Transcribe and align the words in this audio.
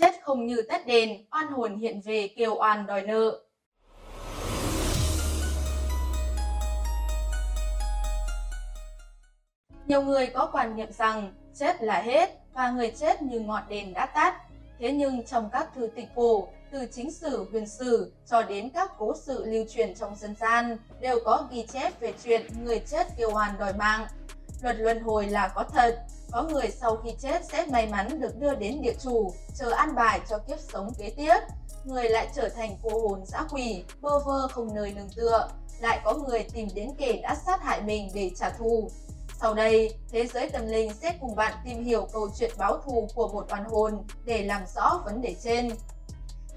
chết 0.00 0.14
không 0.22 0.46
như 0.46 0.62
tết 0.62 0.86
đền, 0.86 1.24
oan 1.30 1.46
hồn 1.46 1.76
hiện 1.76 2.00
về 2.04 2.28
kêu 2.36 2.54
oan 2.54 2.86
đòi 2.86 3.02
nợ. 3.02 3.40
Nhiều 9.86 10.02
người 10.02 10.26
có 10.26 10.48
quan 10.52 10.76
niệm 10.76 10.92
rằng 10.92 11.34
chết 11.54 11.82
là 11.82 12.02
hết 12.02 12.30
và 12.54 12.70
người 12.70 12.90
chết 12.90 13.22
như 13.22 13.40
ngọn 13.40 13.62
đèn 13.68 13.94
đã 13.94 14.06
tắt. 14.06 14.34
Thế 14.78 14.92
nhưng 14.92 15.26
trong 15.26 15.50
các 15.52 15.68
thư 15.74 15.86
tịch 15.86 16.08
cổ, 16.14 16.48
từ 16.70 16.86
chính 16.92 17.12
sử 17.12 17.46
huyền 17.50 17.66
sử 17.66 18.12
cho 18.26 18.42
đến 18.42 18.70
các 18.70 18.92
cố 18.98 19.14
sự 19.16 19.44
lưu 19.46 19.64
truyền 19.70 19.94
trong 19.94 20.16
dân 20.16 20.34
gian 20.40 20.76
đều 21.00 21.18
có 21.24 21.48
ghi 21.50 21.66
chép 21.66 22.00
về 22.00 22.14
chuyện 22.24 22.42
người 22.64 22.82
chết 22.90 23.06
kêu 23.16 23.30
oan 23.34 23.58
đòi 23.58 23.72
mạng. 23.72 24.06
Luật 24.62 24.76
luân 24.78 25.02
hồi 25.02 25.26
là 25.26 25.48
có 25.48 25.64
thật, 25.72 25.98
có 26.30 26.42
người 26.42 26.70
sau 26.70 26.96
khi 26.96 27.10
chết 27.18 27.44
sẽ 27.52 27.66
may 27.66 27.86
mắn 27.86 28.20
được 28.20 28.38
đưa 28.38 28.54
đến 28.54 28.82
địa 28.82 28.94
chủ, 29.02 29.32
chờ 29.54 29.70
an 29.70 29.94
bài 29.94 30.20
cho 30.28 30.38
kiếp 30.38 30.58
sống 30.72 30.92
kế 30.98 31.10
tiếp. 31.16 31.36
Người 31.84 32.08
lại 32.08 32.28
trở 32.36 32.48
thành 32.48 32.76
cô 32.82 33.00
hồn 33.00 33.26
dã 33.26 33.46
quỷ, 33.50 33.84
bơ 34.00 34.18
vơ 34.18 34.48
không 34.48 34.74
nơi 34.74 34.92
nương 34.92 35.08
tựa. 35.16 35.48
Lại 35.80 36.00
có 36.04 36.14
người 36.14 36.44
tìm 36.52 36.68
đến 36.74 36.90
kẻ 36.98 37.20
đã 37.22 37.36
sát 37.46 37.62
hại 37.62 37.82
mình 37.82 38.10
để 38.14 38.30
trả 38.36 38.50
thù. 38.50 38.90
Sau 39.40 39.54
đây, 39.54 39.94
Thế 40.12 40.26
giới 40.26 40.50
tâm 40.50 40.66
linh 40.66 40.94
sẽ 40.94 41.18
cùng 41.20 41.36
bạn 41.36 41.54
tìm 41.64 41.84
hiểu 41.84 42.08
câu 42.12 42.28
chuyện 42.38 42.50
báo 42.58 42.78
thù 42.78 43.08
của 43.14 43.28
một 43.28 43.52
oan 43.52 43.64
hồn 43.64 44.04
để 44.24 44.44
làm 44.44 44.62
rõ 44.74 45.02
vấn 45.04 45.20
đề 45.20 45.36
trên. 45.42 45.70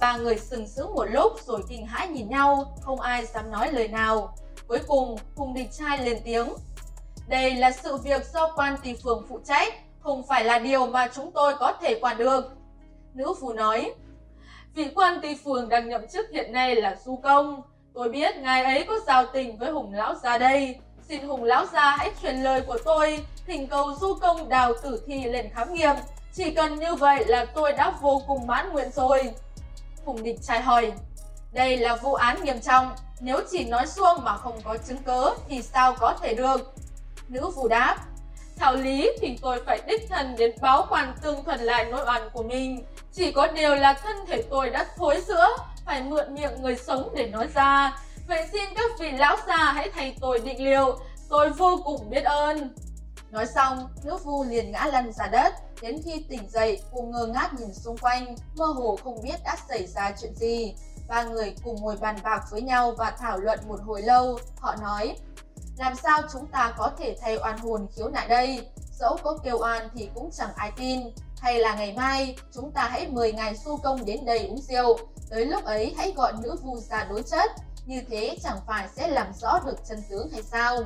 Ba 0.00 0.16
người 0.16 0.38
sừng 0.38 0.68
sững 0.68 0.94
một 0.94 1.04
lúc 1.04 1.32
rồi 1.46 1.62
kinh 1.68 1.86
hãi 1.86 2.08
nhìn 2.08 2.28
nhau, 2.28 2.76
không 2.80 3.00
ai 3.00 3.26
dám 3.26 3.50
nói 3.50 3.72
lời 3.72 3.88
nào. 3.88 4.36
Cuối 4.68 4.80
cùng, 4.86 5.16
Hùng 5.36 5.54
Địch 5.54 5.72
Trai 5.72 6.04
lên 6.04 6.18
tiếng. 6.24 6.48
Đây 7.28 7.54
là 7.54 7.72
sự 7.72 7.96
việc 7.96 8.26
do 8.32 8.52
quan 8.56 8.76
tỷ 8.82 8.94
phường 8.94 9.26
phụ 9.28 9.40
trách, 9.44 9.74
không 10.00 10.22
phải 10.26 10.44
là 10.44 10.58
điều 10.58 10.86
mà 10.86 11.08
chúng 11.14 11.32
tôi 11.32 11.54
có 11.58 11.72
thể 11.80 11.98
quản 12.00 12.16
được. 12.16 12.44
Nữ 13.14 13.34
phù 13.40 13.52
nói, 13.52 13.92
vị 14.78 14.88
quan 14.94 15.20
ty 15.20 15.34
phường 15.34 15.68
đang 15.68 15.88
nhậm 15.88 16.08
chức 16.08 16.30
hiện 16.30 16.52
nay 16.52 16.76
là 16.76 16.96
Du 17.04 17.16
Công. 17.16 17.62
Tôi 17.94 18.08
biết 18.08 18.36
ngài 18.36 18.64
ấy 18.64 18.84
có 18.88 18.94
giao 19.06 19.26
tình 19.32 19.58
với 19.58 19.70
Hùng 19.70 19.92
Lão 19.94 20.14
Gia 20.14 20.38
đây. 20.38 20.78
Xin 21.08 21.22
Hùng 21.22 21.44
Lão 21.44 21.66
Gia 21.72 21.96
hãy 21.96 22.10
truyền 22.22 22.36
lời 22.36 22.62
của 22.66 22.78
tôi, 22.84 23.24
thỉnh 23.46 23.66
cầu 23.66 23.94
Du 24.00 24.14
Công 24.14 24.48
đào 24.48 24.72
tử 24.82 25.02
thi 25.06 25.24
lên 25.24 25.50
khám 25.54 25.74
nghiệm. 25.74 25.94
Chỉ 26.34 26.50
cần 26.50 26.78
như 26.78 26.94
vậy 26.94 27.24
là 27.26 27.44
tôi 27.44 27.72
đã 27.72 27.92
vô 28.00 28.22
cùng 28.26 28.46
mãn 28.46 28.72
nguyện 28.72 28.90
rồi. 28.90 29.30
Hùng 30.04 30.22
Địch 30.22 30.38
trai 30.42 30.60
hỏi, 30.60 30.92
đây 31.52 31.76
là 31.76 31.96
vụ 31.96 32.14
án 32.14 32.44
nghiêm 32.44 32.60
trọng, 32.60 32.90
nếu 33.20 33.40
chỉ 33.50 33.64
nói 33.64 33.86
xuông 33.86 34.24
mà 34.24 34.36
không 34.36 34.60
có 34.64 34.76
chứng 34.88 35.02
cớ 35.02 35.30
thì 35.48 35.62
sao 35.62 35.94
có 36.00 36.14
thể 36.22 36.34
được? 36.34 36.74
Nữ 37.28 37.50
phù 37.54 37.68
đáp, 37.68 37.96
Thảo 38.58 38.76
lý 38.76 39.10
thì 39.20 39.38
tôi 39.42 39.62
phải 39.66 39.80
đích 39.86 40.08
thân 40.08 40.36
đến 40.38 40.52
báo 40.60 40.86
quan 40.90 41.14
tương 41.22 41.44
thuần 41.44 41.60
lại 41.60 41.86
nỗi 41.90 42.04
oan 42.06 42.22
của 42.32 42.42
mình. 42.42 42.84
Chỉ 43.12 43.32
có 43.32 43.46
điều 43.46 43.74
là 43.74 43.92
thân 43.92 44.16
thể 44.26 44.42
tôi 44.50 44.70
đã 44.70 44.86
thối 44.96 45.20
sữa, 45.26 45.48
phải 45.84 46.02
mượn 46.02 46.34
miệng 46.34 46.62
người 46.62 46.76
sống 46.76 47.12
để 47.16 47.26
nói 47.26 47.48
ra. 47.54 47.98
Vậy 48.28 48.48
xin 48.52 48.64
các 48.74 48.90
vị 48.98 49.10
lão 49.10 49.36
già 49.46 49.56
hãy 49.56 49.90
thay 49.94 50.16
tôi 50.20 50.38
định 50.38 50.64
liệu, 50.64 50.98
tôi 51.28 51.50
vô 51.50 51.80
cùng 51.84 52.10
biết 52.10 52.24
ơn. 52.24 52.74
Nói 53.30 53.46
xong, 53.46 53.88
nữ 54.04 54.16
vu 54.16 54.44
liền 54.44 54.72
ngã 54.72 54.86
lăn 54.92 55.12
ra 55.12 55.26
đất. 55.26 55.54
Đến 55.82 56.00
khi 56.04 56.24
tỉnh 56.28 56.48
dậy, 56.48 56.82
cô 56.92 57.02
ngơ 57.02 57.26
ngác 57.26 57.50
nhìn 57.58 57.74
xung 57.74 57.98
quanh, 57.98 58.36
mơ 58.56 58.66
hồ 58.66 58.98
không 59.04 59.22
biết 59.22 59.36
đã 59.44 59.56
xảy 59.68 59.86
ra 59.86 60.12
chuyện 60.20 60.34
gì. 60.34 60.74
Ba 61.08 61.22
người 61.22 61.54
cùng 61.64 61.76
ngồi 61.80 61.96
bàn 61.96 62.16
bạc 62.22 62.44
với 62.50 62.62
nhau 62.62 62.94
và 62.98 63.10
thảo 63.10 63.38
luận 63.38 63.58
một 63.68 63.80
hồi 63.86 64.02
lâu. 64.02 64.38
Họ 64.60 64.76
nói, 64.82 65.16
làm 65.78 65.94
sao 65.94 66.22
chúng 66.32 66.46
ta 66.46 66.74
có 66.78 66.90
thể 66.98 67.16
thay 67.20 67.36
oan 67.36 67.58
hồn 67.58 67.86
khiếu 67.96 68.08
nại 68.08 68.28
đây? 68.28 68.66
Dẫu 68.98 69.16
có 69.22 69.38
kêu 69.44 69.58
oan 69.58 69.88
thì 69.94 70.10
cũng 70.14 70.30
chẳng 70.32 70.50
ai 70.56 70.72
tin. 70.76 71.00
Hay 71.40 71.58
là 71.58 71.74
ngày 71.74 71.94
mai, 71.96 72.36
chúng 72.54 72.70
ta 72.70 72.88
hãy 72.88 73.08
mời 73.08 73.32
ngài 73.32 73.56
su 73.56 73.76
công 73.76 74.04
đến 74.04 74.24
đây 74.24 74.46
uống 74.46 74.60
rượu. 74.60 74.98
Tới 75.30 75.46
lúc 75.46 75.64
ấy 75.64 75.94
hãy 75.96 76.12
gọi 76.16 76.32
nữ 76.42 76.56
vu 76.62 76.76
ra 76.76 77.04
đối 77.10 77.22
chất. 77.22 77.50
Như 77.86 78.02
thế 78.10 78.36
chẳng 78.42 78.58
phải 78.66 78.88
sẽ 78.96 79.08
làm 79.08 79.26
rõ 79.40 79.60
được 79.66 79.76
chân 79.88 80.02
tướng 80.10 80.30
hay 80.30 80.42
sao? 80.42 80.76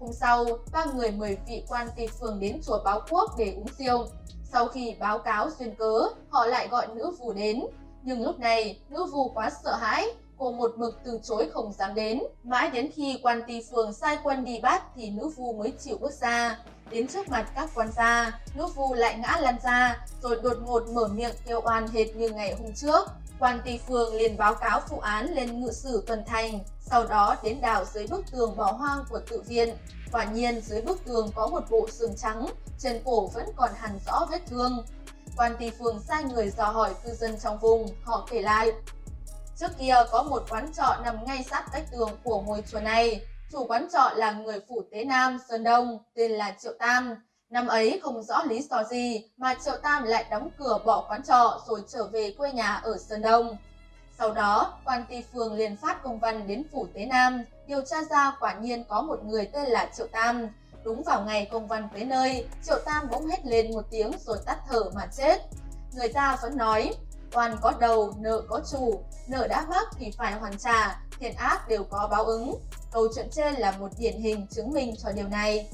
Hôm 0.00 0.12
sau, 0.12 0.44
ba 0.72 0.84
người 0.84 1.10
mời 1.10 1.38
vị 1.48 1.64
quan 1.68 1.88
tỳ 1.96 2.06
phường 2.06 2.40
đến 2.40 2.60
chùa 2.66 2.78
báo 2.84 3.00
quốc 3.10 3.30
để 3.38 3.54
uống 3.56 3.68
rượu. 3.78 4.06
Sau 4.52 4.68
khi 4.68 4.96
báo 5.00 5.18
cáo 5.18 5.50
duyên 5.58 5.74
cớ, 5.74 6.08
họ 6.28 6.46
lại 6.46 6.68
gọi 6.68 6.86
nữ 6.86 7.10
vù 7.18 7.32
đến. 7.32 7.62
Nhưng 8.02 8.22
lúc 8.22 8.38
này, 8.38 8.80
nữ 8.88 9.04
vù 9.04 9.28
quá 9.28 9.50
sợ 9.64 9.74
hãi, 9.76 10.06
cô 10.38 10.52
một 10.52 10.72
mực 10.76 10.98
từ 11.04 11.20
chối 11.22 11.50
không 11.52 11.72
dám 11.72 11.94
đến. 11.94 12.22
Mãi 12.42 12.70
đến 12.70 12.90
khi 12.94 13.20
quan 13.22 13.42
tỳ 13.46 13.62
phường 13.70 13.92
sai 13.92 14.18
quân 14.22 14.44
đi 14.44 14.60
bắt 14.60 14.82
thì 14.94 15.10
nữ 15.10 15.28
vu 15.28 15.52
mới 15.52 15.72
chịu 15.84 15.98
bước 15.98 16.12
ra. 16.12 16.58
Đến 16.90 17.08
trước 17.08 17.28
mặt 17.28 17.50
các 17.54 17.70
quan 17.74 17.92
gia, 17.92 18.40
nữ 18.54 18.66
vu 18.66 18.94
lại 18.94 19.18
ngã 19.18 19.36
lăn 19.40 19.56
ra, 19.62 20.06
rồi 20.22 20.40
đột 20.42 20.56
ngột 20.66 20.88
mở 20.88 21.08
miệng 21.08 21.34
kêu 21.46 21.60
oan 21.64 21.88
hệt 21.88 22.16
như 22.16 22.28
ngày 22.30 22.54
hôm 22.54 22.74
trước. 22.74 23.08
Quan 23.38 23.60
tỳ 23.64 23.78
phường 23.78 24.14
liền 24.14 24.36
báo 24.36 24.54
cáo 24.54 24.80
vụ 24.88 24.98
án 24.98 25.34
lên 25.34 25.60
ngự 25.60 25.72
sử 25.72 26.04
tuần 26.06 26.24
thành, 26.26 26.60
sau 26.80 27.06
đó 27.06 27.36
đến 27.42 27.60
đào 27.60 27.84
dưới 27.84 28.06
bức 28.06 28.24
tường 28.32 28.56
bỏ 28.56 28.72
hoang 28.72 29.04
của 29.10 29.20
tự 29.30 29.42
viện. 29.46 29.76
Quả 30.12 30.24
nhiên 30.24 30.60
dưới 30.60 30.82
bức 30.82 31.04
tường 31.04 31.30
có 31.34 31.46
một 31.46 31.70
bộ 31.70 31.88
xương 31.90 32.16
trắng, 32.16 32.46
trên 32.78 33.02
cổ 33.04 33.26
vẫn 33.26 33.46
còn 33.56 33.70
hẳn 33.76 33.98
rõ 34.06 34.26
vết 34.30 34.42
thương. 34.46 34.84
Quan 35.36 35.56
tỳ 35.58 35.70
phường 35.70 36.02
sai 36.08 36.24
người 36.24 36.50
dò 36.50 36.64
hỏi 36.64 36.94
cư 37.04 37.14
dân 37.14 37.40
trong 37.40 37.58
vùng, 37.58 37.88
họ 38.04 38.26
kể 38.30 38.42
lại. 38.42 38.72
Trước 39.56 39.78
kia 39.78 39.94
có 40.10 40.22
một 40.22 40.46
quán 40.50 40.72
trọ 40.76 40.96
nằm 41.04 41.24
ngay 41.24 41.44
sát 41.50 41.64
vách 41.72 41.92
tường 41.92 42.10
của 42.24 42.40
ngôi 42.40 42.62
chùa 42.72 42.80
này. 42.80 43.26
Chủ 43.52 43.66
quán 43.66 43.88
trọ 43.92 44.10
là 44.16 44.32
người 44.32 44.60
phủ 44.68 44.82
Tế 44.90 45.04
Nam, 45.04 45.38
Sơn 45.48 45.64
Đông, 45.64 45.98
tên 46.14 46.32
là 46.32 46.54
Triệu 46.62 46.72
Tam. 46.78 47.14
Năm 47.50 47.66
ấy 47.66 48.00
không 48.02 48.22
rõ 48.22 48.42
lý 48.42 48.62
do 48.70 48.84
gì 48.84 49.24
mà 49.36 49.54
Triệu 49.64 49.76
Tam 49.82 50.02
lại 50.02 50.24
đóng 50.30 50.50
cửa 50.58 50.78
bỏ 50.84 51.04
quán 51.08 51.22
trọ 51.22 51.60
rồi 51.68 51.82
trở 51.88 52.04
về 52.06 52.34
quê 52.38 52.52
nhà 52.52 52.74
ở 52.74 52.98
Sơn 52.98 53.22
Đông. 53.22 53.56
Sau 54.18 54.34
đó, 54.34 54.78
quan 54.84 55.04
ty 55.08 55.22
phường 55.32 55.54
liền 55.54 55.76
phát 55.76 56.02
công 56.02 56.18
văn 56.18 56.46
đến 56.46 56.62
phủ 56.72 56.86
Tế 56.94 57.06
Nam, 57.06 57.44
điều 57.66 57.80
tra 57.82 58.02
ra 58.10 58.32
quả 58.40 58.54
nhiên 58.54 58.84
có 58.88 59.02
một 59.02 59.24
người 59.24 59.46
tên 59.52 59.68
là 59.68 59.90
Triệu 59.96 60.06
Tam. 60.06 60.48
Đúng 60.84 61.02
vào 61.02 61.24
ngày 61.24 61.48
công 61.52 61.66
văn 61.66 61.88
tới 61.94 62.04
nơi, 62.04 62.48
Triệu 62.66 62.78
Tam 62.84 63.08
bỗng 63.10 63.26
hét 63.26 63.46
lên 63.46 63.74
một 63.74 63.82
tiếng 63.90 64.10
rồi 64.26 64.38
tắt 64.46 64.58
thở 64.68 64.82
mà 64.94 65.06
chết. 65.16 65.38
Người 65.94 66.08
ta 66.08 66.38
vẫn 66.42 66.56
nói, 66.56 66.94
oan 67.32 67.56
có 67.60 67.72
đầu, 67.80 68.14
nợ 68.18 68.42
có 68.48 68.60
chủ, 68.72 69.02
nợ 69.28 69.46
đã 69.46 69.66
mắc 69.68 69.88
thì 69.98 70.10
phải 70.18 70.32
hoàn 70.32 70.58
trả, 70.58 71.00
thiện 71.20 71.34
ác 71.34 71.68
đều 71.68 71.84
có 71.84 72.08
báo 72.10 72.24
ứng. 72.24 72.54
Câu 72.92 73.08
chuyện 73.14 73.28
trên 73.32 73.54
là 73.54 73.70
một 73.70 73.88
điển 73.98 74.20
hình 74.20 74.46
chứng 74.50 74.72
minh 74.72 74.94
cho 75.02 75.12
điều 75.12 75.28
này. 75.28 75.68